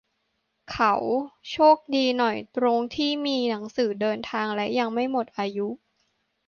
[0.71, 0.93] เขา
[1.51, 5.67] "โชคดี" หน่อยตรงที่มีหนังสือเดินทางและยังไม่หมดอายุ